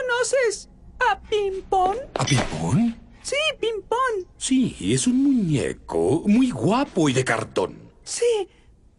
conoces 0.00 0.68
a 1.10 1.18
Pimpón? 1.20 1.96
¿A 2.14 2.24
Pimpón? 2.24 2.98
Sí, 3.22 3.36
Pimpón. 3.60 4.26
Sí, 4.36 4.76
es 4.80 5.06
un 5.06 5.22
muñeco 5.22 6.22
muy 6.26 6.50
guapo 6.50 7.08
y 7.08 7.12
de 7.12 7.24
cartón. 7.24 7.90
Sí. 8.04 8.48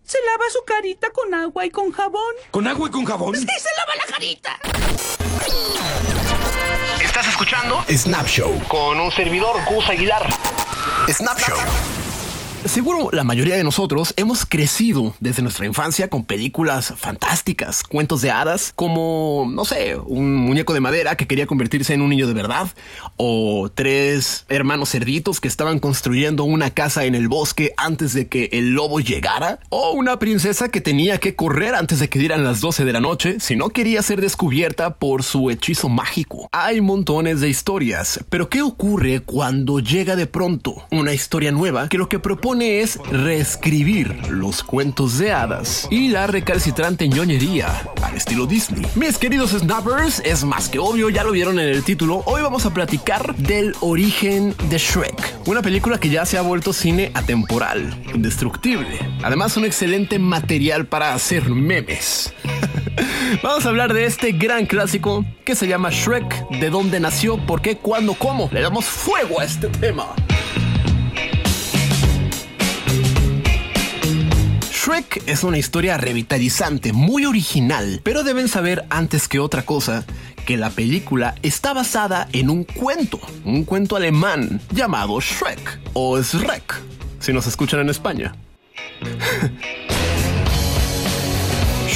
Se 0.04 0.18
lava 0.26 0.44
su 0.52 0.64
carita 0.66 1.10
con 1.12 1.34
agua 1.34 1.66
y 1.66 1.70
con 1.70 1.92
jabón. 1.92 2.34
¿Con 2.52 2.68
agua 2.68 2.88
y 2.88 2.92
con 2.92 3.06
jabón? 3.06 3.36
Sí, 3.36 3.46
se 3.46 3.70
lava 3.78 3.96
la 3.96 4.06
carita. 4.14 4.60
Estás 7.04 7.28
escuchando 7.28 7.84
Snap 7.90 8.26
Show. 8.28 8.62
con 8.70 9.00
un 9.00 9.12
servidor, 9.12 9.58
Gus 9.66 9.90
Aguilar. 9.90 10.28
Snap 11.10 11.40
Show. 11.40 11.58
Seguro 12.66 13.10
la 13.14 13.24
mayoría 13.24 13.56
de 13.56 13.64
nosotros 13.64 14.14
hemos 14.18 14.46
crecido 14.46 15.14
desde 15.20 15.42
nuestra 15.42 15.66
infancia 15.66 16.10
con 16.10 16.26
películas 16.26 16.94
fantásticas, 16.98 17.84
cuentos 17.84 18.22
de 18.22 18.32
hadas, 18.32 18.74
como, 18.76 19.48
no 19.50 19.64
sé, 19.64 19.96
un 19.96 20.36
muñeco 20.36 20.74
de 20.74 20.80
madera 20.80 21.16
que 21.16 21.28
quería 21.28 21.46
convertirse 21.46 21.94
en 21.94 22.02
un 22.02 22.10
niño 22.10 22.28
de 22.28 22.34
verdad, 22.34 22.68
o 23.16 23.70
tres 23.74 24.46
hermanos 24.50 24.90
cerditos 24.90 25.40
que 25.40 25.48
estaban 25.48 25.80
construyendo 25.80 26.44
una 26.44 26.72
casa 26.72 27.06
en 27.06 27.16
el 27.16 27.28
bosque 27.28 27.74
antes 27.78 28.14
de 28.14 28.28
que 28.28 28.50
el 28.52 28.72
lobo 28.72 29.00
llegara, 29.00 29.60
o 29.70 29.92
una 29.92 30.20
princesa 30.20 30.70
que 30.70 30.82
tenía 30.82 31.20
que 31.20 31.36
correr 31.36 31.76
antes 31.76 32.00
de 32.00 32.10
que 32.10 32.20
dieran 32.20 32.44
las 32.44 32.60
12 32.60 32.86
de 32.86 32.94
la 32.94 33.00
noche 33.00 33.40
si 33.40 33.56
no 33.56 33.70
quería 33.70 34.02
ser 34.02 34.20
descubierta 34.20 34.96
por 34.96 35.24
su 35.24 35.52
hechizo 35.52 35.90
mágico. 35.90 36.50
Hay 36.52 36.82
montones 36.82 37.40
de 37.40 37.50
historias, 37.50 38.20
pero 38.30 38.50
¿qué 38.50 38.62
ocurre 38.62 39.22
cuando 39.22 39.80
llega 39.80 40.16
de 40.16 40.28
pronto 40.28 40.76
una 40.92 41.14
historia 41.14 41.52
nueva 41.52 41.88
que 41.88 41.98
lo 41.98 42.10
que 42.10 42.20
propone 42.20 42.47
es 42.56 42.98
reescribir 43.12 44.30
los 44.30 44.64
cuentos 44.64 45.18
de 45.18 45.34
hadas 45.34 45.86
y 45.92 46.08
la 46.08 46.28
recalcitrante 46.28 47.10
ñoñería 47.10 47.68
al 48.02 48.16
estilo 48.16 48.46
Disney. 48.46 48.86
Mis 48.96 49.18
queridos 49.18 49.52
snappers, 49.52 50.22
es 50.24 50.46
más 50.46 50.70
que 50.70 50.80
obvio, 50.80 51.10
ya 51.10 51.26
lo 51.26 51.34
vieron 51.34 51.60
en 51.60 51.68
el 51.68 51.84
título, 51.84 52.24
hoy 52.26 52.42
vamos 52.42 52.66
a 52.66 52.74
platicar 52.74 53.36
del 53.36 53.76
origen 53.82 54.56
de 54.70 54.78
Shrek, 54.78 55.40
una 55.46 55.62
película 55.62 56.00
que 56.00 56.08
ya 56.08 56.26
se 56.26 56.38
ha 56.38 56.42
vuelto 56.42 56.72
cine 56.72 57.12
atemporal, 57.16 58.02
indestructible, 58.16 58.98
además 59.24 59.58
un 59.58 59.66
excelente 59.66 60.18
material 60.18 60.86
para 60.86 61.14
hacer 61.14 61.50
memes. 61.50 62.34
Vamos 63.44 63.66
a 63.66 63.70
hablar 63.70 63.94
de 63.94 64.06
este 64.06 64.32
gran 64.32 64.66
clásico 64.66 65.26
que 65.44 65.54
se 65.54 65.68
llama 65.68 65.90
Shrek, 65.92 66.50
de 66.50 66.70
dónde 66.70 67.02
nació, 67.02 67.38
por 67.38 67.62
qué, 67.62 67.78
cuándo, 67.78 68.14
cómo. 68.14 68.50
Le 68.54 68.62
damos 68.62 68.86
fuego 68.86 69.42
a 69.42 69.44
este 69.44 69.68
tema. 69.68 70.16
Shrek 74.88 75.24
es 75.28 75.44
una 75.44 75.58
historia 75.58 75.98
revitalizante, 75.98 76.94
muy 76.94 77.26
original, 77.26 78.00
pero 78.06 78.24
deben 78.24 78.48
saber 78.48 78.86
antes 78.90 79.28
que 79.28 79.38
otra 79.38 79.64
cosa 79.64 80.06
que 80.46 80.56
la 80.56 80.70
película 80.70 81.36
está 81.44 81.74
basada 81.74 82.30
en 82.32 82.50
un 82.50 82.64
cuento, 82.64 83.20
un 83.44 83.66
cuento 83.66 83.98
alemán 83.98 84.62
llamado 84.72 85.20
Shrek 85.20 85.80
o 85.92 86.18
Shrek, 86.22 86.82
si 87.20 87.34
nos 87.34 87.48
escuchan 87.48 87.82
en 87.82 87.90
España. 87.90 88.34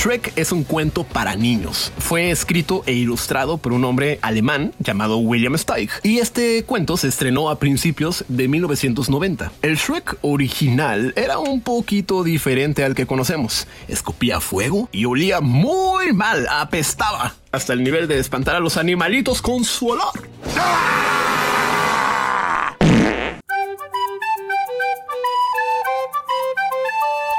Shrek 0.02 0.33
es 0.35 0.52
un 0.52 0.63
cuento 0.63 1.03
para 1.03 1.35
niños. 1.35 1.94
Fue 1.99 2.31
escrito 2.31 2.81
e 2.88 2.94
ilustrado 2.94 3.59
por 3.59 3.71
un 3.71 3.85
hombre 3.85 4.17
alemán 4.23 4.73
llamado 4.80 5.17
William 5.17 5.55
Steig. 5.55 5.91
Y 6.02 6.17
este 6.17 6.63
cuento 6.63 6.97
se 6.97 7.07
estrenó 7.07 7.52
a 7.52 7.59
principios 7.59 8.25
de 8.27 8.47
1990. 8.47 9.52
El 9.61 9.75
Shrek 9.75 10.17
original 10.23 11.13
era 11.16 11.38
un 11.38 11.61
poquito 11.61 12.23
diferente 12.23 12.83
al 12.83 12.95
que 12.95 13.05
conocemos. 13.05 13.67
Escupía 13.88 14.39
fuego 14.39 14.89
y 14.91 15.05
olía 15.05 15.39
muy 15.39 16.13
mal, 16.13 16.47
apestaba, 16.49 17.35
hasta 17.52 17.73
el 17.73 17.83
nivel 17.83 18.07
de 18.07 18.17
espantar 18.17 18.55
a 18.55 18.59
los 18.59 18.77
animalitos 18.77 19.39
con 19.44 19.63
su 19.63 19.89
olor. 19.89 20.27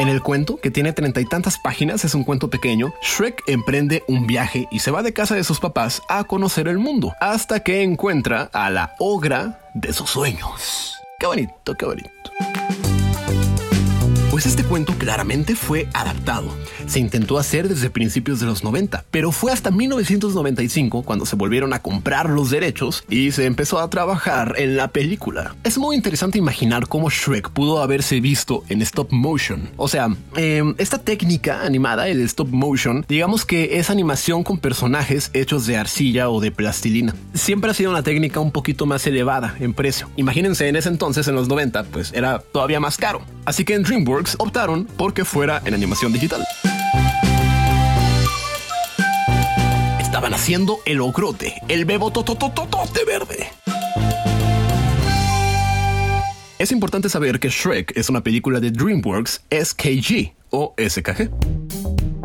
En 0.02 0.08
el 0.08 0.20
cuento, 0.20 0.56
que 0.56 0.72
tiene 0.72 0.92
treinta 0.92 1.20
y 1.20 1.26
tantas 1.26 1.58
páginas, 1.58 2.04
es 2.04 2.16
un 2.16 2.24
cuento 2.24 2.50
pequeño, 2.50 2.92
Shrek 3.02 3.44
emprende 3.46 4.02
un 4.08 4.26
viaje 4.26 4.66
y 4.72 4.80
se 4.80 4.90
va 4.90 5.00
de 5.04 5.12
casa 5.12 5.36
de 5.36 5.44
sus 5.44 5.60
papás 5.60 6.02
a 6.08 6.24
conocer 6.24 6.66
el 6.66 6.80
mundo, 6.80 7.12
hasta 7.20 7.60
que 7.60 7.84
encuentra 7.84 8.50
a 8.52 8.68
la 8.68 8.96
ogra 8.98 9.60
de 9.74 9.92
sus 9.92 10.10
sueños. 10.10 10.96
Qué 11.20 11.26
bonito, 11.26 11.76
qué 11.76 11.86
bonito. 11.86 12.32
Pues 14.32 14.46
este 14.46 14.64
cuento 14.64 14.94
claramente 14.94 15.54
fue 15.54 15.88
adaptado. 15.92 16.48
Se 16.86 16.98
intentó 16.98 17.36
hacer 17.36 17.68
desde 17.68 17.90
principios 17.90 18.40
de 18.40 18.46
los 18.46 18.64
90, 18.64 19.04
pero 19.10 19.30
fue 19.30 19.52
hasta 19.52 19.70
1995 19.70 21.02
cuando 21.02 21.26
se 21.26 21.36
volvieron 21.36 21.74
a 21.74 21.82
comprar 21.82 22.30
los 22.30 22.48
derechos 22.48 23.04
y 23.10 23.32
se 23.32 23.44
empezó 23.44 23.78
a 23.78 23.90
trabajar 23.90 24.54
en 24.56 24.78
la 24.78 24.88
película. 24.88 25.54
Es 25.64 25.76
muy 25.76 25.96
interesante 25.96 26.38
imaginar 26.38 26.88
cómo 26.88 27.10
Shrek 27.10 27.50
pudo 27.50 27.82
haberse 27.82 28.20
visto 28.20 28.64
en 28.70 28.80
stop 28.80 29.12
motion. 29.12 29.68
O 29.76 29.86
sea, 29.86 30.08
eh, 30.38 30.62
esta 30.78 30.96
técnica 30.96 31.66
animada, 31.66 32.08
el 32.08 32.22
stop 32.22 32.48
motion, 32.48 33.04
digamos 33.06 33.44
que 33.44 33.80
es 33.80 33.90
animación 33.90 34.44
con 34.44 34.56
personajes 34.56 35.30
hechos 35.34 35.66
de 35.66 35.76
arcilla 35.76 36.30
o 36.30 36.40
de 36.40 36.52
plastilina. 36.52 37.14
Siempre 37.34 37.70
ha 37.70 37.74
sido 37.74 37.90
una 37.90 38.02
técnica 38.02 38.40
un 38.40 38.50
poquito 38.50 38.86
más 38.86 39.06
elevada 39.06 39.56
en 39.60 39.74
precio. 39.74 40.08
Imagínense 40.16 40.68
en 40.68 40.76
ese 40.76 40.88
entonces, 40.88 41.28
en 41.28 41.34
los 41.34 41.48
90, 41.48 41.84
pues 41.84 42.14
era 42.14 42.38
todavía 42.38 42.80
más 42.80 42.96
caro. 42.96 43.20
Así 43.44 43.66
que 43.66 43.74
en 43.74 43.82
DreamWorks 43.82 44.21
optaron 44.38 44.86
porque 44.96 45.24
fuera 45.24 45.62
en 45.64 45.74
animación 45.74 46.12
digital. 46.12 46.44
Estaban 50.00 50.34
haciendo 50.34 50.78
el 50.84 51.00
ogrote, 51.00 51.54
el 51.68 51.84
bebo 51.84 52.10
totototote 52.10 53.04
verde. 53.04 53.48
Es 56.58 56.70
importante 56.70 57.08
saber 57.08 57.40
que 57.40 57.48
Shrek 57.48 57.96
es 57.96 58.08
una 58.08 58.22
película 58.22 58.60
de 58.60 58.70
DreamWorks 58.70 59.42
SKG 59.50 60.32
o 60.50 60.74
SKG. 60.78 61.30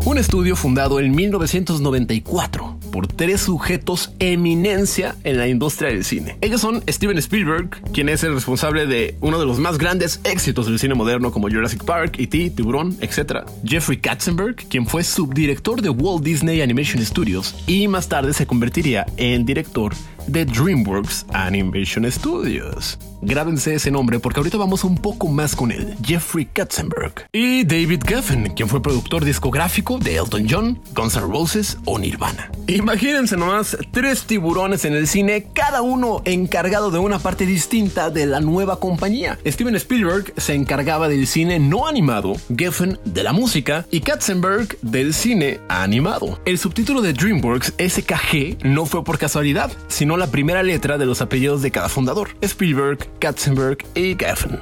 Un 0.06 0.18
estudio 0.18 0.56
fundado 0.56 1.00
en 1.00 1.16
1994 1.16 2.77
por 2.98 3.06
tres 3.06 3.42
sujetos 3.42 4.10
eminencia 4.18 5.16
en 5.24 5.38
la 5.38 5.48
industria 5.48 5.90
del 5.90 6.04
cine. 6.04 6.36
Ellos 6.42 6.62
son 6.62 6.82
Steven 6.90 7.20
Spielberg, 7.20 7.70
quien 7.94 8.10
es 8.10 8.24
el 8.24 8.34
responsable 8.34 8.88
de 8.88 9.16
uno 9.22 9.38
de 9.38 9.46
los 9.46 9.60
más 9.60 9.78
grandes 9.78 10.20
éxitos 10.24 10.66
del 10.66 10.80
cine 10.80 10.96
moderno 10.96 11.32
como 11.32 11.48
Jurassic 11.48 11.84
Park, 11.84 12.16
E.T., 12.18 12.54
Tiburón, 12.56 12.98
etc. 13.00 13.46
Jeffrey 13.64 14.00
Katzenberg, 14.00 14.56
quien 14.68 14.88
fue 14.88 15.04
subdirector 15.04 15.84
de 15.84 15.92
Walt 15.92 16.24
Disney 16.24 16.60
Animation 16.60 17.06
Studios 17.06 17.54
y 17.68 17.88
más 17.88 18.10
tarde 18.10 18.34
se 18.34 18.48
convertiría 18.48 19.06
en 19.18 19.46
director 19.46 19.94
de 20.28 20.46
DreamWorks 20.46 21.26
Animation 21.34 22.10
Studios. 22.12 22.98
Grábense 23.22 23.74
ese 23.74 23.90
nombre 23.90 24.20
porque 24.20 24.40
ahorita 24.40 24.58
vamos 24.58 24.84
un 24.84 24.96
poco 24.96 25.28
más 25.28 25.56
con 25.56 25.72
él, 25.72 25.96
Jeffrey 26.04 26.46
Katzenberg. 26.46 27.28
Y 27.32 27.64
David 27.64 28.04
Geffen, 28.06 28.54
quien 28.54 28.70
fue 28.70 28.82
productor 28.82 29.26
discográfico 29.26 29.98
de 29.98 30.18
Elton 30.18 30.46
John, 30.48 30.80
Guns 30.94 31.16
N' 31.16 31.22
Roses 31.22 31.78
o 31.86 31.98
Nirvana. 31.98 32.52
Imagínense 32.68 33.36
nomás 33.36 33.76
tres 33.92 34.26
tiburones 34.26 34.86
en 34.86 34.94
el 34.94 35.08
cine, 35.08 35.48
cada 35.54 35.82
uno 35.82 36.22
encargado 36.26 36.92
de 36.92 37.00
una 37.00 37.18
parte 37.18 37.46
distinta 37.46 38.12
de 38.12 38.28
la 38.28 38.40
nueva 38.40 38.80
compañía. 38.80 39.40
Steven 39.46 39.76
Spielberg 39.76 40.34
se 40.38 40.54
encargaba 40.54 41.08
del 41.08 41.26
cine 41.26 41.60
no 41.60 41.88
animado, 41.88 42.34
Geffen 42.56 43.00
de 43.06 43.24
la 43.24 43.34
música 43.34 43.86
y 43.90 44.02
Katzenberg 44.02 44.78
del 44.82 45.14
cine 45.14 45.60
animado. 45.70 46.40
El 46.46 46.60
subtítulo 46.60 47.02
de 47.02 47.14
DreamWorks 47.14 47.74
SKG 47.80 48.64
no 48.64 48.86
fue 48.86 49.04
por 49.04 49.18
casualidad, 49.18 49.72
sino 49.88 50.17
la 50.18 50.28
primera 50.28 50.64
letra 50.64 50.98
de 50.98 51.06
los 51.06 51.22
apellidos 51.22 51.62
de 51.62 51.72
cada 51.72 51.90
fundador, 51.90 52.30
Spielberg, 52.42 53.10
Katzenberg 53.20 53.78
y 53.96 54.16
Geffen. 54.16 54.60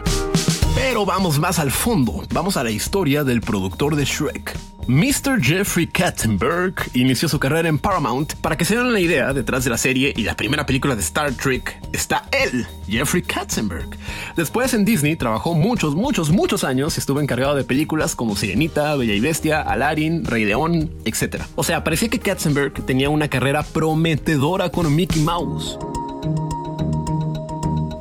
Pero 0.75 1.05
vamos 1.05 1.39
más 1.39 1.59
al 1.59 1.71
fondo, 1.71 2.23
vamos 2.33 2.57
a 2.57 2.63
la 2.63 2.71
historia 2.71 3.23
del 3.23 3.41
productor 3.41 3.95
de 3.95 4.05
Shrek. 4.05 4.74
Mr. 4.87 5.41
Jeffrey 5.41 5.87
Katzenberg 5.87 6.75
inició 6.93 7.27
su 7.27 7.39
carrera 7.39 7.67
en 7.67 7.79
Paramount. 7.79 8.35
Para 8.35 8.55
que 8.55 8.65
se 8.65 8.75
den 8.75 8.85
una 8.85 8.99
idea, 8.99 9.33
detrás 9.33 9.63
de 9.63 9.71
la 9.71 9.79
serie 9.79 10.13
y 10.15 10.21
la 10.23 10.35
primera 10.35 10.67
película 10.67 10.95
de 10.95 11.01
Star 11.01 11.33
Trek 11.33 11.79
está 11.91 12.25
él, 12.31 12.67
Jeffrey 12.87 13.23
Katzenberg. 13.23 13.89
Después 14.35 14.75
en 14.75 14.85
Disney 14.85 15.15
trabajó 15.15 15.55
muchos, 15.55 15.95
muchos, 15.95 16.29
muchos 16.29 16.63
años 16.63 16.97
y 16.97 16.99
estuvo 16.99 17.19
encargado 17.19 17.55
de 17.55 17.63
películas 17.63 18.15
como 18.15 18.35
Sirenita, 18.35 18.95
Bella 18.95 19.15
y 19.15 19.19
Bestia, 19.19 19.61
Aladdin, 19.61 20.23
Rey 20.23 20.45
León, 20.45 20.93
etc. 21.05 21.43
O 21.55 21.63
sea, 21.63 21.83
parecía 21.83 22.09
que 22.09 22.19
Katzenberg 22.19 22.85
tenía 22.85 23.09
una 23.09 23.27
carrera 23.27 23.63
prometedora 23.63 24.69
con 24.69 24.95
Mickey 24.95 25.23
Mouse 25.23 25.79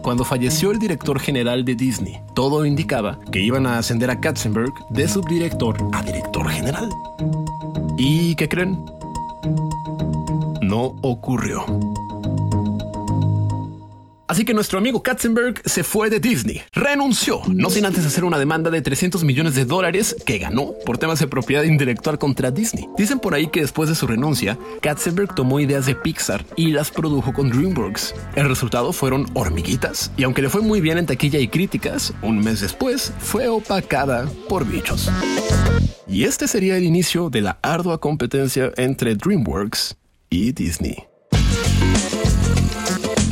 cuando 0.04 0.22
falleció 0.22 0.70
el 0.70 0.78
director 0.78 1.18
general 1.18 1.64
de 1.64 1.74
Disney. 1.74 2.20
Todo 2.34 2.66
indicaba 2.66 3.18
que 3.32 3.40
iban 3.40 3.66
a 3.66 3.78
ascender 3.78 4.10
a 4.10 4.20
Katzenberg 4.20 4.72
de 4.90 5.08
subdirector 5.08 5.78
a 5.92 6.02
director 6.02 6.46
general. 6.50 6.90
¿Y 7.96 8.34
qué 8.34 8.46
creen? 8.46 8.84
No 10.60 10.94
ocurrió. 11.00 11.64
Así 14.26 14.44
que 14.46 14.54
nuestro 14.54 14.78
amigo 14.78 15.02
Katzenberg 15.02 15.60
se 15.66 15.84
fue 15.84 16.08
de 16.08 16.18
Disney, 16.18 16.62
renunció, 16.72 17.42
no 17.48 17.68
sin 17.68 17.84
antes 17.84 18.06
hacer 18.06 18.24
una 18.24 18.38
demanda 18.38 18.70
de 18.70 18.80
300 18.80 19.22
millones 19.22 19.54
de 19.54 19.66
dólares 19.66 20.16
que 20.24 20.38
ganó 20.38 20.72
por 20.86 20.96
temas 20.96 21.18
de 21.18 21.26
propiedad 21.26 21.62
intelectual 21.64 22.18
contra 22.18 22.50
Disney. 22.50 22.88
Dicen 22.96 23.18
por 23.18 23.34
ahí 23.34 23.48
que 23.48 23.60
después 23.60 23.88
de 23.90 23.94
su 23.94 24.06
renuncia, 24.06 24.58
Katzenberg 24.80 25.34
tomó 25.34 25.60
ideas 25.60 25.84
de 25.84 25.94
Pixar 25.94 26.44
y 26.56 26.70
las 26.70 26.90
produjo 26.90 27.34
con 27.34 27.50
DreamWorks. 27.50 28.14
El 28.34 28.48
resultado 28.48 28.92
fueron 28.94 29.26
hormiguitas, 29.34 30.10
y 30.16 30.24
aunque 30.24 30.40
le 30.40 30.48
fue 30.48 30.62
muy 30.62 30.80
bien 30.80 30.96
en 30.96 31.06
taquilla 31.06 31.38
y 31.38 31.48
críticas, 31.48 32.14
un 32.22 32.38
mes 32.38 32.60
después 32.62 33.12
fue 33.18 33.48
opacada 33.48 34.26
por 34.48 34.66
bichos. 34.66 35.10
Y 36.08 36.24
este 36.24 36.48
sería 36.48 36.76
el 36.78 36.84
inicio 36.84 37.28
de 37.28 37.42
la 37.42 37.58
ardua 37.60 38.00
competencia 38.00 38.72
entre 38.76 39.16
DreamWorks 39.16 39.96
y 40.30 40.52
Disney. 40.52 41.13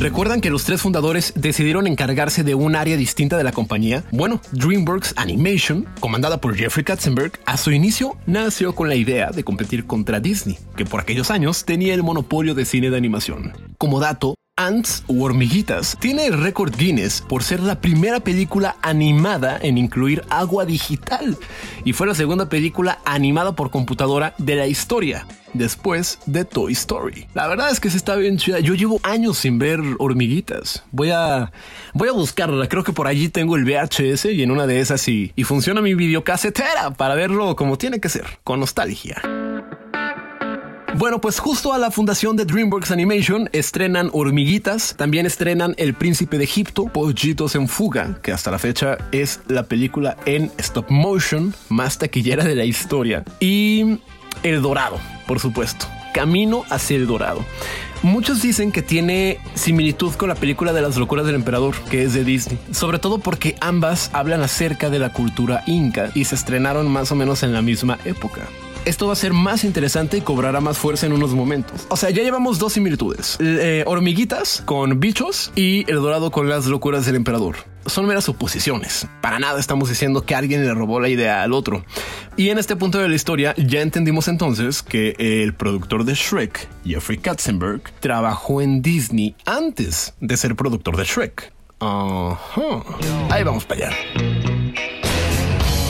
¿Recuerdan 0.03 0.41
que 0.41 0.51
los 0.51 0.65
tres 0.65 0.81
fundadores 0.81 1.33
decidieron 1.37 1.87
encargarse 1.87 2.43
de 2.43 2.57
un 2.57 2.75
área 2.75 2.97
distinta 2.97 3.37
de 3.37 3.45
la 3.45 3.53
compañía? 3.53 4.03
Bueno, 4.11 4.41
DreamWorks 4.51 5.15
Animation, 5.17 5.87
comandada 6.01 6.39
por 6.39 6.57
Jeffrey 6.57 6.85
Katzenberg, 6.85 7.39
a 7.47 7.57
su 7.57 7.71
inicio 7.71 8.17
nació 8.27 8.75
con 8.75 8.89
la 8.89 8.97
idea 8.97 9.31
de 9.31 9.45
competir 9.45 9.87
contra 9.87 10.19
Disney, 10.19 10.59
que 10.77 10.85
por 10.85 11.01
aquellos 11.01 11.31
años 11.31 11.65
tenía 11.65 11.95
el 11.95 12.03
monopolio 12.03 12.57
de 12.57 12.65
cine 12.65 12.91
de 12.91 12.97
animación. 12.97 13.53
Como 13.79 14.01
dato, 14.01 14.35
Ants 14.59 15.03
o 15.07 15.25
Hormiguitas 15.25 15.97
tiene 15.99 16.27
el 16.27 16.39
récord 16.39 16.77
Guinness 16.77 17.23
por 17.27 17.43
ser 17.43 17.61
la 17.61 17.81
primera 17.81 18.21
película 18.21 18.77
animada 18.83 19.59
en 19.63 19.79
incluir 19.79 20.23
agua 20.29 20.67
digital 20.67 21.39
y 21.87 21.95
fue 21.95 22.07
la 22.07 22.15
segunda 22.15 22.51
película 22.51 22.99
animada 23.07 23.57
por 23.57 23.71
computadora 23.71 24.35
de 24.37 24.57
la 24.57 24.67
historia 24.67 25.27
después 25.55 26.19
de 26.27 26.45
Toy 26.45 26.73
Story. 26.75 27.29
La 27.33 27.49
verdad 27.49 27.71
es 27.71 27.81
que 27.81 27.89
se 27.89 27.97
está 27.97 28.15
bien 28.17 28.37
chida. 28.37 28.61
Yo 28.61 28.75
llevo 28.75 29.01
años 29.05 29.39
sin 29.39 29.59
ver 29.59 29.81
hormiguitas. 29.99 30.85
Voy 30.91 31.09
a 31.11 31.51
voy 31.95 32.11
a 32.11 32.13
buscarla. 32.13 32.69
Creo 32.69 32.85
que 32.85 32.93
por 32.93 33.07
allí 33.07 33.31
tengo 33.31 33.57
el 33.57 33.65
VHS 33.65 34.27
y 34.27 34.43
en 34.43 34.51
una 34.51 34.67
de 34.67 34.81
esas 34.81 35.09
y, 35.09 35.33
y 35.35 35.45
funciona 35.45 35.81
mi 35.81 35.95
videocasetera 35.95 36.91
para 36.91 37.15
verlo 37.15 37.57
como 37.57 37.79
tiene 37.79 38.01
que 38.01 38.11
ser, 38.11 38.27
con 38.45 38.61
nostalgia. 38.61 39.23
Bueno, 40.95 41.21
pues 41.21 41.39
justo 41.39 41.73
a 41.73 41.79
la 41.79 41.91
fundación 41.91 42.37
de 42.37 42.45
DreamWorks 42.45 42.91
Animation 42.91 43.49
estrenan 43.53 44.11
Hormiguitas, 44.13 44.95
también 44.97 45.25
estrenan 45.25 45.75
El 45.79 45.95
Príncipe 45.95 46.37
de 46.37 46.45
Egipto, 46.45 46.85
Pollitos 46.85 47.55
en 47.55 47.67
Fuga, 47.67 48.19
que 48.23 48.31
hasta 48.31 48.51
la 48.51 48.59
fecha 48.59 48.99
es 49.11 49.41
la 49.49 49.63
película 49.63 50.19
en 50.27 50.53
stop 50.59 50.91
motion 50.91 51.55
más 51.71 51.97
taquillera 51.97 52.45
de 52.45 52.55
la 52.55 52.67
historia, 52.67 53.25
y 53.41 54.01
El 54.43 54.61
Dorado, 54.61 54.99
por 55.27 55.41
supuesto. 55.41 55.87
Camino 56.13 56.65
hacia 56.69 56.97
el 56.99 57.07
Dorado. 57.07 57.43
Muchos 58.03 58.43
dicen 58.43 58.71
que 58.71 58.83
tiene 58.83 59.39
similitud 59.55 60.13
con 60.13 60.29
la 60.29 60.35
película 60.35 60.75
de 60.75 60.83
las 60.83 60.99
locuras 60.99 61.25
del 61.25 61.37
emperador, 61.37 61.75
que 61.91 62.03
es 62.03 62.13
de 62.13 62.23
Disney, 62.23 62.59
sobre 62.71 62.99
todo 62.99 63.19
porque 63.19 63.57
ambas 63.61 64.11
hablan 64.13 64.43
acerca 64.43 64.91
de 64.91 64.99
la 64.99 65.13
cultura 65.15 65.63
inca 65.67 66.11
y 66.15 66.27
se 66.27 66.35
estrenaron 66.35 66.91
más 66.91 67.11
o 67.13 67.15
menos 67.15 67.43
en 67.43 67.55
la 67.55 67.63
misma 67.63 67.99
época 68.05 68.43
esto 68.85 69.07
va 69.07 69.13
a 69.13 69.17
ser 69.17 69.33
más 69.33 69.65
interesante 69.65 70.19
y 70.19 70.21
cobrará 70.21 70.61
más 70.61 70.79
fuerza 70.79 71.07
en 71.07 71.13
unos 71.13 71.33
momentos. 71.33 71.87
O 71.89 71.97
sea, 71.97 72.11
ya 72.11 72.23
llevamos 72.23 72.59
dos 72.59 72.73
similitudes. 72.73 73.37
Eh, 73.41 73.85
hormiguitas 73.87 74.63
con 74.65 75.01
bichos 75.01 75.53
y 75.55 75.89
el 75.91 75.97
dorado 75.97 76.31
con 76.31 76.49
las 76.49 76.67
locuras 76.67 77.07
del 77.07 77.17
emperador. 77.17 77.57
Son 77.87 78.07
meras 78.07 78.25
suposiciones. 78.25 79.07
Para 79.21 79.39
nada 79.39 79.59
estamos 79.59 79.89
diciendo 79.89 80.25
que 80.25 80.35
alguien 80.35 80.65
le 80.65 80.73
robó 80.75 81.01
la 81.01 81.09
idea 81.09 81.43
al 81.43 81.53
otro. 81.53 81.85
Y 82.37 82.51
en 82.51 82.59
este 82.59 82.77
punto 82.77 82.99
de 82.99 83.09
la 83.09 83.15
historia 83.15 83.55
ya 83.57 83.81
entendimos 83.81 84.29
entonces 84.29 84.83
que 84.83 85.15
el 85.19 85.55
productor 85.55 86.05
de 86.05 86.15
Shrek, 86.15 86.69
Jeffrey 86.85 87.19
Katzenberg, 87.19 87.83
trabajó 88.01 88.61
en 88.61 88.83
Disney 88.83 89.35
antes 89.45 90.15
de 90.21 90.37
ser 90.37 90.55
productor 90.55 90.97
de 90.97 91.05
Shrek. 91.05 91.53
Ajá. 91.81 92.83
Ahí 93.31 93.43
vamos 93.43 93.65
para 93.65 93.89
allá. 93.89 94.32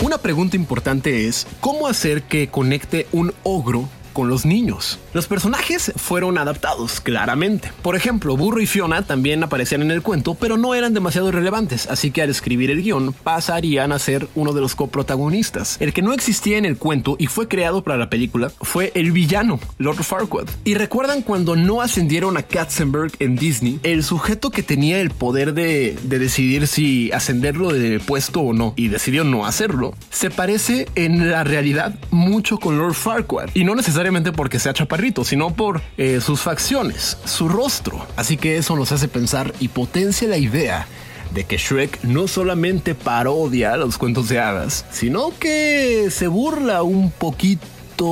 Una 0.03 0.19
pregunta 0.19 0.57
importante 0.57 1.29
es, 1.29 1.47
¿cómo 1.61 1.87
hacer 1.87 2.25
que 2.25 2.49
conecte 2.49 3.07
un 3.13 3.33
ogro 3.45 3.89
con 4.13 4.29
los 4.29 4.45
niños. 4.45 4.99
Los 5.13 5.27
personajes 5.27 5.93
fueron 5.97 6.39
adaptados, 6.39 7.01
claramente. 7.01 7.73
Por 7.83 7.97
ejemplo, 7.97 8.37
Burro 8.37 8.61
y 8.61 8.67
Fiona 8.67 9.03
también 9.03 9.43
aparecían 9.43 9.83
en 9.83 9.91
el 9.91 10.03
cuento, 10.03 10.35
pero 10.35 10.57
no 10.57 10.75
eran 10.75 10.95
demasiado 10.95 11.31
relevantes, 11.33 11.87
así 11.89 12.11
que 12.11 12.23
al 12.23 12.31
escribir 12.31 12.71
el 12.71 12.83
guion 12.83 13.13
pasarían 13.13 13.93
a 13.93 13.99
ser 13.99 14.29
uno 14.35 14.53
de 14.53 14.61
los 14.61 14.75
coprotagonistas. 14.75 15.77
El 15.81 15.93
que 15.93 16.03
no 16.03 16.13
existía 16.13 16.59
en 16.59 16.65
el 16.65 16.77
cuento 16.77 17.17
y 17.19 17.27
fue 17.27 17.49
creado 17.49 17.83
para 17.83 17.97
la 17.97 18.11
película 18.11 18.53
fue 18.61 18.93
el 18.95 19.13
villano, 19.13 19.59
Lord 19.79 20.03
Farquaad. 20.03 20.49
Y 20.65 20.75
recuerdan 20.75 21.23
cuando 21.23 21.57
no 21.57 21.81
ascendieron 21.81 22.37
a 22.37 22.43
Katzenberg 22.43 23.13
en 23.19 23.37
Disney, 23.37 23.81
el 23.83 24.05
sujeto 24.05 24.51
que 24.51 24.63
tenía 24.63 25.01
el 25.01 25.11
poder 25.11 25.55
de, 25.55 25.97
de 26.03 26.19
decidir 26.19 26.67
si 26.67 27.11
ascenderlo 27.13 27.73
de 27.73 28.01
puesto 28.01 28.41
o 28.41 28.53
no, 28.53 28.75
y 28.77 28.89
decidió 28.89 29.25
no 29.25 29.47
hacerlo, 29.47 29.95
se 30.11 30.31
parece 30.31 30.89
en 30.95 31.31
la 31.31 31.45
realidad 31.45 31.99
mucho 32.11 32.59
con 32.59 32.79
Lord 32.79 32.95
Farquaad. 32.95 33.51
Y 33.55 33.65
no 33.65 33.75
necesariamente 33.75 34.02
porque 34.33 34.59
sea 34.59 34.73
chaparrito, 34.73 35.25
sino 35.25 35.55
por 35.55 35.81
eh, 35.97 36.21
sus 36.21 36.41
facciones, 36.41 37.19
su 37.25 37.49
rostro. 37.49 38.07
Así 38.17 38.37
que 38.37 38.57
eso 38.57 38.75
nos 38.75 38.91
hace 38.93 39.09
pensar 39.09 39.53
y 39.61 39.69
potencia 39.69 40.29
la 40.29 40.39
idea 40.39 40.87
de 41.33 41.45
que 41.45 41.57
Shrek 41.57 42.03
no 42.03 42.29
solamente 42.29 42.95
parodia 42.95 43.77
los 43.77 43.99
cuentos 43.99 44.29
de 44.29 44.41
hadas, 44.41 44.85
sino 44.91 45.33
que 45.39 46.09
se 46.11 46.27
burla 46.27 46.83
un 46.83 47.11
poquito 47.11 47.67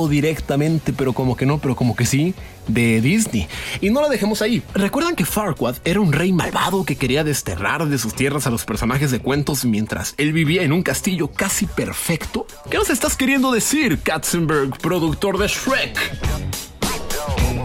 directamente, 0.07 0.93
pero 0.93 1.13
como 1.13 1.35
que 1.35 1.45
no, 1.45 1.59
pero 1.59 1.75
como 1.75 1.95
que 1.95 2.05
sí, 2.05 2.33
de 2.67 3.01
Disney. 3.01 3.47
Y 3.81 3.89
no 3.89 4.01
lo 4.01 4.09
dejemos 4.09 4.41
ahí. 4.41 4.63
¿Recuerdan 4.73 5.15
que 5.15 5.25
Farquaad 5.25 5.77
era 5.83 5.99
un 5.99 6.13
rey 6.13 6.31
malvado 6.31 6.85
que 6.85 6.95
quería 6.95 7.23
desterrar 7.23 7.87
de 7.87 7.97
sus 7.97 8.13
tierras 8.13 8.47
a 8.47 8.49
los 8.49 8.65
personajes 8.65 9.11
de 9.11 9.19
cuentos 9.19 9.65
mientras 9.65 10.13
él 10.17 10.33
vivía 10.33 10.63
en 10.63 10.71
un 10.71 10.83
castillo 10.83 11.27
casi 11.27 11.65
perfecto? 11.65 12.47
¿Qué 12.69 12.77
nos 12.77 12.89
estás 12.89 13.15
queriendo 13.15 13.51
decir, 13.51 13.99
Katzenberg, 13.99 14.77
productor 14.79 15.37
de 15.37 15.47
Shrek? 15.47 15.97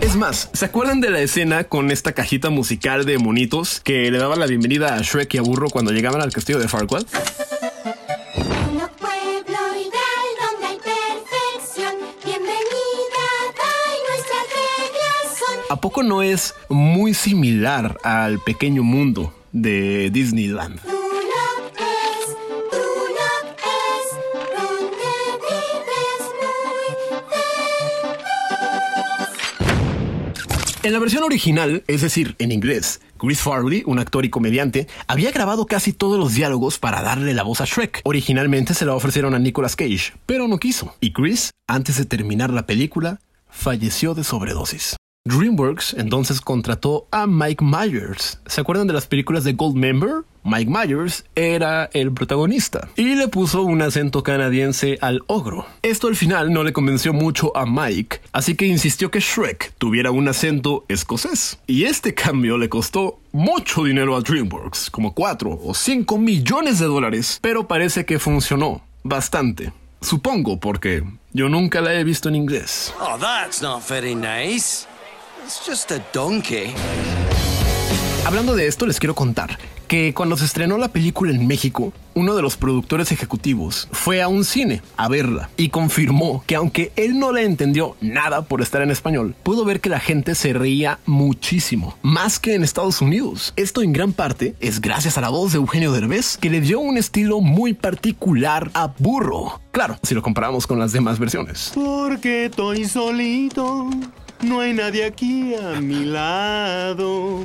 Es 0.01 0.15
más, 0.15 0.51
¿se 0.53 0.65
acuerdan 0.65 1.01
de 1.01 1.11
la 1.11 1.21
escena 1.21 1.65
con 1.65 1.91
esta 1.91 2.13
cajita 2.13 2.51
musical 2.51 3.05
de 3.07 3.19
monitos 3.19 3.81
que 3.81 4.11
le 4.11 4.19
daba 4.19 4.37
la 4.37 4.47
bienvenida 4.47 4.95
a 4.95 5.03
Shrek 5.03 5.35
y 5.35 5.39
a 5.39 5.43
Burro 5.43 5.69
cuando 5.69 5.93
llegaban 5.93 6.21
al 6.21 6.33
castillo 6.33 6.59
de 6.59 6.69
Farquaad? 6.69 7.07
¿A 15.97 15.99
poco 15.99 16.09
no 16.09 16.23
es 16.23 16.53
muy 16.69 17.15
similar 17.15 17.97
al 18.03 18.39
pequeño 18.41 18.83
mundo 18.83 19.33
de 19.53 20.11
Disneyland? 20.11 20.79
En 30.83 30.93
la 30.93 30.99
versión 30.99 31.23
original, 31.23 31.83
es 31.87 32.03
decir, 32.03 32.37
en 32.41 32.53
inglés, 32.53 33.01
Chris 33.17 33.41
Farley, 33.41 33.83
un 33.87 33.99
actor 33.99 34.27
y 34.27 34.29
comediante, 34.29 34.89
había 35.07 35.31
grabado 35.31 35.65
casi 35.65 35.95
todos 35.95 36.19
los 36.19 36.35
diálogos 36.35 36.79
para 36.79 37.01
darle 37.01 37.33
la 37.33 37.43
voz 37.43 37.63
a 37.63 37.65
Shrek. 37.65 38.03
Originalmente 38.05 38.75
se 38.75 38.85
la 38.85 38.95
ofrecieron 38.95 39.33
a 39.33 39.39
Nicolas 39.39 39.77
Cage, 39.77 40.13
pero 40.27 40.47
no 40.47 40.59
quiso. 40.59 40.95
Y 41.01 41.15
Chris, 41.15 41.53
antes 41.67 41.97
de 41.97 42.05
terminar 42.05 42.51
la 42.51 42.67
película, 42.67 43.19
falleció 43.49 44.13
de 44.13 44.25
sobredosis. 44.25 44.96
DreamWorks 45.27 45.95
entonces 45.95 46.41
contrató 46.41 47.09
a 47.11 47.27
Mike 47.27 47.65
Myers. 47.65 48.39
¿Se 48.47 48.61
acuerdan 48.61 48.87
de 48.87 48.93
las 48.93 49.09
películas 49.09 49.43
de 49.43 49.55
Goldmember? 49.55 50.23
Mike 50.45 50.71
Myers 50.71 51.25
era 51.35 51.91
el 51.93 52.13
protagonista 52.13 52.89
y 52.95 53.17
le 53.17 53.27
puso 53.27 53.63
un 53.63 53.83
acento 53.83 54.23
canadiense 54.23 54.99
al 55.01 55.23
ogro. 55.27 55.67
Esto 55.83 56.07
al 56.07 56.15
final 56.15 56.53
no 56.53 56.63
le 56.63 56.73
convenció 56.73 57.13
mucho 57.13 57.57
a 57.57 57.67
Mike, 57.67 58.21
así 58.31 58.55
que 58.55 58.67
insistió 58.67 59.11
que 59.11 59.19
Shrek 59.19 59.73
tuviera 59.79 60.13
un 60.13 60.29
acento 60.29 60.85
escocés. 60.87 61.59
Y 61.67 61.85
este 61.85 62.15
cambio 62.15 62.57
le 62.57 62.69
costó 62.69 63.19
mucho 63.33 63.83
dinero 63.83 64.15
a 64.15 64.21
DreamWorks, 64.21 64.91
como 64.91 65.13
4 65.13 65.59
o 65.61 65.75
5 65.75 66.19
millones 66.19 66.79
de 66.79 66.87
dólares, 66.87 67.41
pero 67.43 67.67
parece 67.67 68.05
que 68.05 68.21
funcionó 68.21 68.83
bastante. 69.03 69.73
Supongo 70.01 70.61
porque 70.61 71.03
yo 71.33 71.49
nunca 71.49 71.81
la 71.81 71.95
he 71.95 72.05
visto 72.05 72.29
en 72.29 72.37
inglés. 72.37 72.95
Oh, 73.01 73.19
that's 73.19 73.61
not 73.61 73.83
very 73.89 74.15
nice. 74.15 74.87
It's 75.47 75.65
just 75.65 75.93
a 75.93 76.05
donkey. 76.13 76.75
Hablando 78.27 78.57
de 78.57 78.67
esto, 78.67 78.85
les 78.85 78.99
quiero 78.99 79.15
contar 79.15 79.57
que 79.87 80.13
cuando 80.13 80.37
se 80.37 80.45
estrenó 80.45 80.77
la 80.77 80.89
película 80.89 81.31
en 81.31 81.47
México, 81.47 81.93
uno 82.15 82.35
de 82.35 82.43
los 82.43 82.57
productores 82.57 83.13
ejecutivos 83.13 83.87
fue 83.93 84.21
a 84.23 84.27
un 84.27 84.45
cine 84.45 84.83
a 84.97 85.07
verla 85.07 85.49
y 85.57 85.69
confirmó 85.69 86.43
que 86.49 86.57
aunque 86.57 86.91
él 86.97 87.21
no 87.21 87.31
le 87.31 87.45
entendió 87.45 87.95
nada 88.01 88.43
por 88.43 88.61
estar 88.61 88.83
en 88.83 88.91
español, 88.91 89.37
pudo 89.45 89.65
ver 89.65 89.81
que 89.81 89.89
la 89.89 90.01
gente 90.01 90.35
se 90.35 90.53
reía 90.53 90.99
muchísimo, 91.07 91.97
más 92.03 92.41
que 92.41 92.57
en 92.57 92.65
Estados 92.65 93.01
Unidos. 93.01 93.53
Esto 93.55 93.83
en 93.83 93.93
gran 93.93 94.13
parte 94.13 94.57
es 94.59 94.81
gracias 94.81 95.17
a 95.17 95.21
la 95.21 95.29
voz 95.29 95.53
de 95.53 95.59
Eugenio 95.59 95.93
Derbez, 95.93 96.39
que 96.39 96.51
le 96.51 96.61
dio 96.61 96.81
un 96.81 96.99
estilo 96.99 97.41
muy 97.41 97.73
particular 97.73 98.69
a 98.75 98.93
Burro. 98.99 99.61
Claro, 99.71 99.97
si 100.03 100.17
lo 100.17 100.23
comparamos 100.23 100.67
con 100.67 100.81
las 100.81 100.91
demás 100.91 101.21
versiones. 101.21 101.71
Porque 101.73 102.47
estoy 102.47 102.87
solito, 102.87 103.89
no 104.41 104.61
hay 104.61 104.73
nadie 104.73 105.05
aquí 105.05 105.55
a 105.55 105.81
mi 105.81 106.05
lado. 106.05 107.45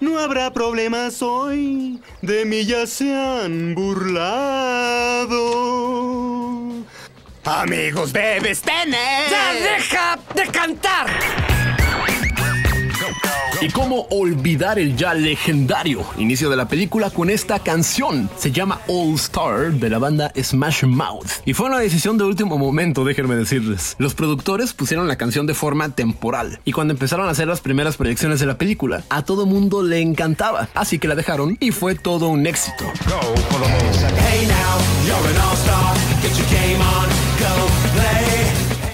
No 0.00 0.18
habrá 0.18 0.52
problemas 0.52 1.22
hoy, 1.22 2.00
de 2.22 2.44
mí 2.44 2.64
ya 2.64 2.86
se 2.86 3.14
han 3.14 3.74
burlado. 3.74 5.32
Amigos, 7.44 8.12
debes 8.12 8.62
tener. 8.62 9.30
¡Ya 9.30 9.52
deja 9.52 10.18
de 10.34 10.46
cantar! 10.48 11.51
¿Y 13.62 13.68
cómo 13.68 14.06
olvidar 14.10 14.80
el 14.80 14.96
ya 14.96 15.14
legendario 15.14 16.04
inicio 16.18 16.50
de 16.50 16.56
la 16.56 16.66
película 16.66 17.10
con 17.10 17.30
esta 17.30 17.60
canción? 17.60 18.28
Se 18.36 18.50
llama 18.50 18.80
All 18.88 19.14
Star 19.14 19.72
de 19.72 19.88
la 19.88 19.98
banda 19.98 20.32
Smash 20.36 20.84
Mouth. 20.84 21.28
Y 21.44 21.54
fue 21.54 21.66
una 21.66 21.78
decisión 21.78 22.18
de 22.18 22.24
último 22.24 22.58
momento, 22.58 23.04
déjenme 23.04 23.36
decirles. 23.36 23.94
Los 23.98 24.14
productores 24.14 24.72
pusieron 24.72 25.06
la 25.06 25.14
canción 25.14 25.46
de 25.46 25.54
forma 25.54 25.90
temporal. 25.90 26.58
Y 26.64 26.72
cuando 26.72 26.92
empezaron 26.92 27.28
a 27.28 27.30
hacer 27.30 27.46
las 27.46 27.60
primeras 27.60 27.96
proyecciones 27.96 28.40
de 28.40 28.46
la 28.46 28.58
película, 28.58 29.04
a 29.10 29.22
todo 29.22 29.46
mundo 29.46 29.84
le 29.84 30.00
encantaba. 30.00 30.68
Así 30.74 30.98
que 30.98 31.06
la 31.06 31.14
dejaron 31.14 31.56
y 31.60 31.70
fue 31.70 31.94
todo 31.94 32.28
un 32.28 32.46
éxito. 32.46 32.84
Hey 34.18 34.48
now, 34.48 34.78
you're 35.06 35.52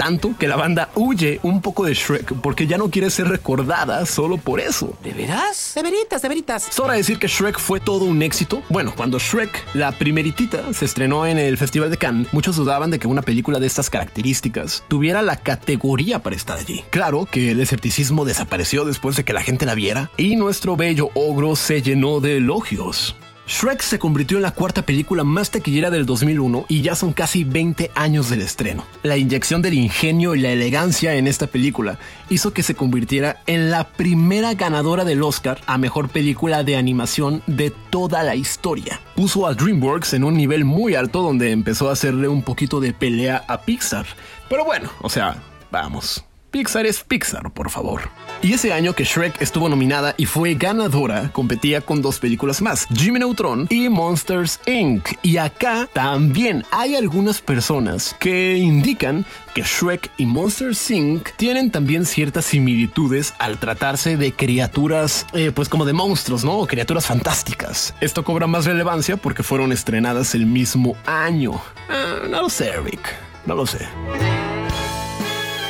Tanto 0.08 0.34
que 0.38 0.48
la 0.48 0.56
banda 0.56 0.88
huye 0.94 1.38
un 1.42 1.60
poco 1.60 1.84
de 1.84 1.92
Shrek 1.92 2.32
porque 2.40 2.66
ya 2.66 2.78
no 2.78 2.88
quiere 2.88 3.10
ser 3.10 3.28
recordada 3.28 4.06
solo 4.06 4.38
por 4.38 4.58
eso. 4.58 4.96
¿De 5.04 5.12
veras? 5.12 5.72
De 5.74 5.82
veritas, 5.82 6.22
de 6.22 6.28
veritas. 6.30 6.66
Sobra 6.70 6.94
decir 6.94 7.18
que 7.18 7.26
Shrek 7.26 7.58
fue 7.58 7.78
todo 7.78 8.06
un 8.06 8.22
éxito. 8.22 8.62
Bueno, 8.70 8.94
cuando 8.96 9.18
Shrek, 9.18 9.66
la 9.74 9.92
primeritita, 9.92 10.72
se 10.72 10.86
estrenó 10.86 11.26
en 11.26 11.36
el 11.36 11.58
Festival 11.58 11.90
de 11.90 11.98
Cannes, 11.98 12.32
muchos 12.32 12.56
dudaban 12.56 12.90
de 12.90 12.98
que 12.98 13.06
una 13.06 13.20
película 13.20 13.58
de 13.58 13.66
estas 13.66 13.90
características 13.90 14.82
tuviera 14.88 15.20
la 15.20 15.36
categoría 15.36 16.22
para 16.22 16.36
estar 16.36 16.56
allí. 16.56 16.82
Claro 16.88 17.28
que 17.30 17.50
el 17.50 17.60
escepticismo 17.60 18.24
desapareció 18.24 18.86
después 18.86 19.14
de 19.14 19.26
que 19.26 19.34
la 19.34 19.42
gente 19.42 19.66
la 19.66 19.74
viera 19.74 20.10
y 20.16 20.36
nuestro 20.36 20.74
bello 20.74 21.10
ogro 21.12 21.54
se 21.54 21.82
llenó 21.82 22.20
de 22.20 22.38
elogios. 22.38 23.14
Shrek 23.48 23.80
se 23.80 23.98
convirtió 23.98 24.36
en 24.36 24.42
la 24.42 24.50
cuarta 24.50 24.82
película 24.82 25.24
más 25.24 25.50
taquillera 25.50 25.88
del 25.88 26.04
2001 26.04 26.66
y 26.68 26.82
ya 26.82 26.94
son 26.94 27.14
casi 27.14 27.44
20 27.44 27.90
años 27.94 28.28
del 28.28 28.42
estreno. 28.42 28.84
La 29.02 29.16
inyección 29.16 29.62
del 29.62 29.72
ingenio 29.72 30.34
y 30.34 30.40
la 30.40 30.50
elegancia 30.50 31.14
en 31.14 31.26
esta 31.26 31.46
película 31.46 31.98
hizo 32.28 32.52
que 32.52 32.62
se 32.62 32.74
convirtiera 32.74 33.40
en 33.46 33.70
la 33.70 33.88
primera 33.88 34.52
ganadora 34.52 35.06
del 35.06 35.22
Oscar 35.22 35.62
a 35.66 35.78
mejor 35.78 36.10
película 36.10 36.62
de 36.62 36.76
animación 36.76 37.42
de 37.46 37.72
toda 37.88 38.22
la 38.22 38.34
historia. 38.34 39.00
Puso 39.16 39.46
a 39.46 39.54
DreamWorks 39.54 40.12
en 40.12 40.24
un 40.24 40.36
nivel 40.36 40.66
muy 40.66 40.94
alto 40.94 41.22
donde 41.22 41.50
empezó 41.50 41.88
a 41.88 41.94
hacerle 41.94 42.28
un 42.28 42.42
poquito 42.42 42.80
de 42.80 42.92
pelea 42.92 43.46
a 43.48 43.62
Pixar. 43.62 44.04
Pero 44.50 44.66
bueno, 44.66 44.90
o 45.00 45.08
sea, 45.08 45.42
vamos. 45.70 46.27
Pixar 46.50 46.86
es 46.86 47.04
Pixar, 47.04 47.50
por 47.52 47.70
favor. 47.70 48.08
Y 48.40 48.54
ese 48.54 48.72
año 48.72 48.94
que 48.94 49.04
Shrek 49.04 49.42
estuvo 49.42 49.68
nominada 49.68 50.14
y 50.16 50.24
fue 50.24 50.54
ganadora, 50.54 51.30
competía 51.32 51.80
con 51.80 52.00
dos 52.00 52.18
películas 52.18 52.62
más, 52.62 52.86
Jimmy 52.94 53.18
Neutron 53.18 53.66
y 53.68 53.88
Monsters 53.88 54.60
Inc. 54.66 55.08
Y 55.22 55.36
acá 55.36 55.88
también 55.92 56.64
hay 56.70 56.96
algunas 56.96 57.40
personas 57.40 58.16
que 58.18 58.56
indican 58.56 59.26
que 59.54 59.62
Shrek 59.62 60.10
y 60.16 60.24
Monsters 60.24 60.90
Inc. 60.90 61.28
tienen 61.36 61.70
también 61.70 62.06
ciertas 62.06 62.46
similitudes 62.46 63.34
al 63.38 63.58
tratarse 63.58 64.16
de 64.16 64.32
criaturas, 64.32 65.26
eh, 65.34 65.52
pues 65.54 65.68
como 65.68 65.84
de 65.84 65.92
monstruos, 65.92 66.44
¿no? 66.44 66.58
O 66.58 66.66
criaturas 66.66 67.06
fantásticas. 67.06 67.94
Esto 68.00 68.24
cobra 68.24 68.46
más 68.46 68.64
relevancia 68.64 69.16
porque 69.16 69.42
fueron 69.42 69.72
estrenadas 69.72 70.34
el 70.34 70.46
mismo 70.46 70.96
año. 71.06 71.60
Ah, 71.90 72.26
no 72.28 72.42
lo 72.42 72.48
sé, 72.48 72.72
Rick. 72.80 73.14
No 73.46 73.54
lo 73.54 73.66
sé. 73.66 73.86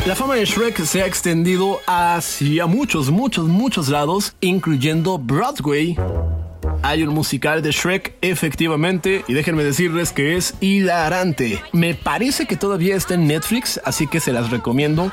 La 0.07 0.15
fama 0.15 0.37
de 0.37 0.45
Shrek 0.47 0.85
se 0.85 1.03
ha 1.03 1.07
extendido 1.07 1.81
hacia 1.87 2.67
muchos, 2.67 3.11
muchos, 3.11 3.47
muchos 3.47 3.89
lados, 3.89 4.35
incluyendo 4.41 5.19
Broadway. 5.19 5.97
Hay 6.83 7.03
un 7.03 7.13
musical 7.13 7.61
de 7.61 7.73
Shrek, 7.73 8.15
efectivamente, 8.23 9.25
y 9.29 9.35
déjenme 9.35 9.65
decirles 9.65 10.13
que 10.13 10.37
es 10.37 10.55
hilarante. 10.61 11.63
Me 11.73 11.95
parece 11.95 12.47
que 12.47 12.57
todavía 12.57 12.97
está 12.97 13.15
en 13.15 13.27
Netflix, 13.27 13.81
así 13.85 14.07
que 14.07 14.21
se 14.21 14.33
las 14.33 14.51
recomiendo. 14.51 15.13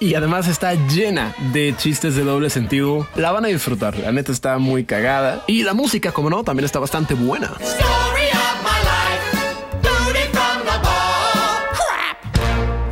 Y 0.00 0.14
además 0.16 0.48
está 0.48 0.74
llena 0.74 1.34
de 1.52 1.74
chistes 1.76 2.16
de 2.16 2.24
doble 2.24 2.50
sentido. 2.50 3.06
La 3.14 3.30
van 3.30 3.44
a 3.44 3.48
disfrutar, 3.48 3.96
la 3.96 4.10
neta 4.10 4.32
está 4.32 4.58
muy 4.58 4.84
cagada. 4.84 5.44
Y 5.46 5.62
la 5.62 5.74
música, 5.74 6.10
como 6.10 6.30
no, 6.30 6.42
también 6.42 6.64
está 6.64 6.80
bastante 6.80 7.14
buena. 7.14 7.52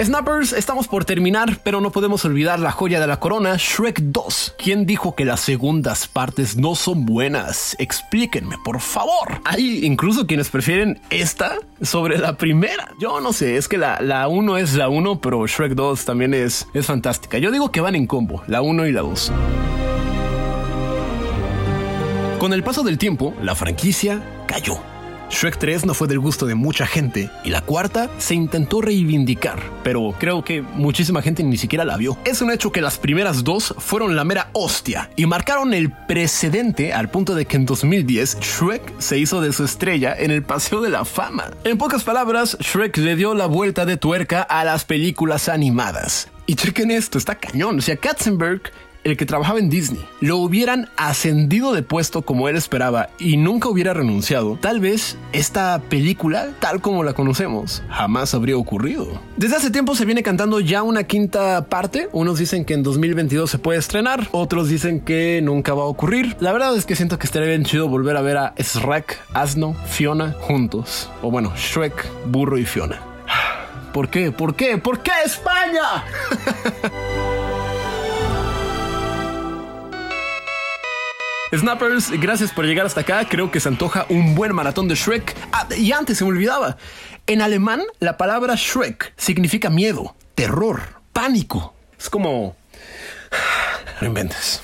Snappers, 0.05 0.53
estamos 0.53 0.89
por 0.89 1.05
terminar, 1.05 1.61
pero 1.63 1.81
no 1.81 1.93
podemos 1.93 2.25
olvidar 2.25 2.59
la 2.59 2.73
joya 2.73 2.99
de 2.99 3.07
la 3.07 3.21
corona, 3.21 3.57
Shrek 3.57 4.01
2. 4.01 4.55
¿Quién 4.59 4.85
dijo 4.85 5.15
que 5.15 5.25
las 5.25 5.41
segundas 5.41 6.09
partes 6.09 6.57
no 6.57 6.75
son 6.75 7.07
buenas? 7.07 7.77
Explíquenme, 7.79 8.57
por 8.65 8.81
favor. 8.81 9.41
Hay 9.45 9.85
incluso 9.85 10.27
quienes 10.27 10.49
prefieren 10.49 11.01
esta 11.11 11.57
sobre 11.83 12.19
la 12.19 12.37
primera. 12.37 12.93
Yo 13.01 13.21
no 13.21 13.33
sé, 13.33 13.57
es 13.57 13.69
que 13.69 13.79
la, 13.79 14.01
la 14.01 14.27
1 14.29 14.59
es 14.59 14.75
la 14.75 14.89
1, 14.89 15.21
pero 15.21 15.47
Shrek 15.47 15.75
2 15.75 16.05
también 16.05 16.35
es, 16.35 16.67
es 16.75 16.87
fantástica. 16.87 17.39
Yo 17.39 17.51
digo 17.51 17.71
que 17.71 17.81
van 17.81 17.95
en 17.95 18.07
combo, 18.07 18.43
la 18.49 18.61
1 18.61 18.87
y 18.87 18.93
la 18.93 19.03
2. 19.03 19.33
Con 22.39 22.53
el 22.53 22.65
paso 22.65 22.83
del 22.83 22.99
tiempo, 22.99 23.35
la 23.41 23.55
franquicia 23.55 24.21
cayó. 24.47 24.92
Shrek 25.33 25.57
3 25.57 25.87
no 25.87 25.95
fue 25.95 26.09
del 26.09 26.21
gusto 26.21 26.45
de 26.45 26.55
mucha 26.55 26.87
gente 26.87 27.31
y 27.43 27.49
la 27.49 27.63
cuarta 27.63 28.11
se 28.19 28.35
intentó 28.35 28.83
reivindicar, 28.83 29.59
pero 29.83 30.15
creo 30.19 30.45
que 30.45 30.61
muchísima 30.61 31.23
gente 31.23 31.43
ni 31.43 31.57
siquiera 31.57 31.87
la 31.87 31.97
vio. 31.97 32.19
Es 32.27 32.43
un 32.43 32.53
hecho 32.53 32.71
que 32.71 32.83
las 32.83 32.99
primeras 32.99 33.43
dos 33.43 33.75
fueron 33.79 34.15
la 34.15 34.25
mera 34.25 34.51
hostia 34.53 35.11
y 35.17 35.25
marcaron 35.25 35.73
el 35.73 35.91
precedente 35.91 36.93
al 36.93 37.11
punto 37.11 37.35
de 37.35 37.47
que 37.47 37.57
en 37.57 37.65
2010 37.65 38.41
Shrek 38.41 39.01
se 39.01 39.19
hizo 39.19 39.41
de 39.41 39.55
su 39.55 39.65
estrella 39.65 40.15
en 40.17 40.31
el 40.31 40.43
Paseo 40.43 40.83
de 40.83 40.91
la 40.91 41.07
Fama. 41.07 41.51
En 41.65 41.79
pocas 41.79 42.05
palabras, 42.05 42.59
Shrek 42.61 42.99
le 42.99 43.17
dio 43.17 43.35
la 43.35 43.47
vuelta 43.47 43.87
de 43.87 43.97
tuerca 43.97 44.43
a 44.43 44.65
las 44.65 44.85
películas 44.85 45.49
animadas. 45.49 46.29
Y 46.47 46.57
chequen 46.57 46.91
esto, 46.91 47.17
está 47.17 47.37
cañón. 47.37 47.79
O 47.79 47.83
sea, 47.83 47.97
Katzenberg 47.97 48.71
el 49.05 49.17
que 49.17 49.27
trabajaba 49.27 49.59
en 49.59 49.71
Disney, 49.71 50.05
lo 50.21 50.39
hubieran 50.39 50.89
ascendido 50.97 51.73
de 51.73 51.83
puesto 51.83 52.23
como 52.23 52.49
él 52.49 52.57
esperaba 52.57 53.09
y 53.19 53.37
nunca 53.37 53.69
hubiera 53.69 53.95
renunciado, 53.95 54.59
tal 54.61 54.81
vez 54.81 55.17
esta 55.33 55.81
película, 55.89 56.49
tal 56.61 56.81
como 56.81 57.05
la 57.05 57.13
conocemos, 57.13 57.83
jamás 57.89 58.35
habría 58.35 58.57
ocurrido. 58.57 59.21
Desde 59.37 59.57
hace 59.57 59.71
tiempo 59.71 59.95
se 59.95 60.05
viene 60.05 60.23
cantando 60.23 60.61
ya 60.61 60.83
una 60.83 61.05
quinta 61.05 61.67
parte, 61.67 62.09
unos 62.13 62.39
dicen 62.39 62.65
que 62.65 62.75
en 62.75 62.83
2022 62.83 63.51
se 63.51 63.59
puede 63.59 63.79
estrenar, 63.79 64.29
otros 64.33 64.69
dicen 64.69 65.01
que 65.01 65.41
nunca 65.43 65.75
va 65.75 65.83
a 65.83 65.87
ocurrir. 65.87 66.37
La 66.41 66.53
verdad 66.53 66.77
es 66.77 66.87
que 66.87 66.97
siento 66.97 67.19
que 67.19 67.27
estaría 67.27 67.49
bien 67.49 67.65
chido 67.65 67.89
volver 67.89 68.17
a 68.17 68.23
ver 68.23 68.37
a 68.37 68.55
Shrek, 68.57 69.19
Asno, 69.35 69.75
Fiona 69.87 70.33
juntos, 70.41 71.11
o 71.23 71.31
bueno, 71.31 71.53
Shrek, 71.57 72.07
Burro 72.27 72.59
y 72.59 72.65
Fiona. 72.65 73.01
¿Por 73.93 74.09
qué? 74.09 74.33
¿Por 74.33 74.55
qué? 74.55 74.79
¿Por 74.79 75.01
qué 75.01 75.13
España? 75.25 76.05
Snappers, 81.55 82.11
gracias 82.19 82.51
por 82.51 82.65
llegar 82.65 82.87
hasta 82.87 83.03
acá. 83.03 83.27
Creo 83.29 83.51
que 83.51 83.61
se 83.61 83.69
antoja 83.69 84.07
un 84.09 84.35
buen 84.35 84.55
maratón 84.55 84.89
de 84.89 84.95
Shrek. 84.95 85.37
Ah, 85.53 85.67
y 85.77 85.93
antes 85.93 86.17
se 86.19 86.25
me 86.25 86.31
olvidaba. 86.31 86.79
En 87.27 87.43
alemán, 87.43 87.83
la 88.01 88.17
palabra 88.17 88.55
Shrek 88.57 89.13
significa 89.17 89.69
miedo, 89.69 90.17
terror, 90.35 90.81
pánico. 91.13 91.75
Es 91.99 92.09
como... 92.09 92.57
No 94.01 94.09
inventes. 94.09 94.61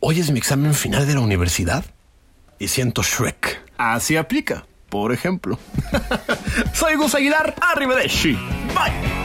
Hoy 0.00 0.18
es 0.18 0.32
mi 0.32 0.38
examen 0.38 0.74
final 0.74 1.06
de 1.06 1.14
la 1.14 1.20
universidad 1.20 1.84
y 2.58 2.66
siento 2.68 3.02
Shrek. 3.02 3.62
Así 3.76 4.16
aplica, 4.16 4.66
por 4.88 5.12
ejemplo. 5.12 5.58
Soy 6.72 6.96
Gus 6.96 7.14
Aguilar, 7.14 7.54
arrivederci. 7.60 8.32
Bye. 8.74 9.24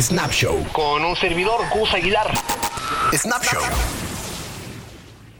Snap 0.00 0.30
Show. 0.30 0.66
Con 0.72 1.04
un 1.04 1.16
servidor, 1.16 1.60
Gus 1.74 1.92
Aguilar. 1.92 2.32
Snap 3.16 3.42
Show. 3.42 3.62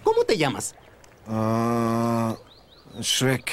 ¿Cómo 0.03 0.25
te 0.25 0.37
llamas? 0.37 0.75
Uh, 1.27 2.35
Shrek. 3.01 3.53